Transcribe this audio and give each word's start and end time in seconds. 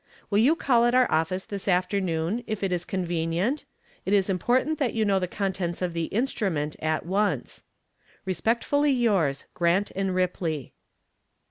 Will 0.31 0.39
you 0.39 0.55
call 0.55 0.85
at 0.85 0.95
our 0.95 1.05
office 1.11 1.45
this 1.45 1.67
afternoon, 1.67 2.43
if 2.47 2.63
it 2.63 2.71
is 2.71 2.85
convenient? 2.85 3.65
It 4.03 4.13
is 4.13 4.31
important 4.31 4.79
that 4.79 4.95
you 4.95 5.05
know 5.05 5.19
the 5.19 5.27
contents 5.27 5.79
of 5.79 5.93
the 5.93 6.05
instrument 6.05 6.75
at 6.79 7.05
once. 7.05 7.65
Respectfully 8.25 8.91
yours, 8.91 9.45
GRANT 9.53 9.91
& 9.93 9.95
RIPLEY. 9.95 10.73